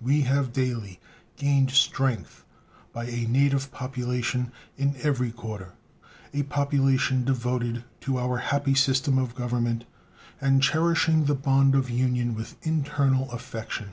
We 0.00 0.22
have 0.22 0.52
daily 0.52 0.98
gained 1.36 1.70
strength 1.70 2.44
by 2.92 3.04
a 3.04 3.28
native 3.28 3.70
population 3.70 4.50
in 4.76 4.96
every 5.02 5.30
quarter 5.30 5.70
a 6.34 6.42
population 6.42 7.22
devoted 7.22 7.84
to 8.00 8.18
our 8.18 8.38
happy 8.38 8.74
system 8.74 9.18
of 9.18 9.36
government 9.36 9.84
and 10.40 10.60
cherishing 10.64 11.26
the 11.26 11.36
bond 11.36 11.76
of 11.76 11.90
union 11.90 12.34
with 12.34 12.56
internal 12.66 13.30
affection. 13.30 13.90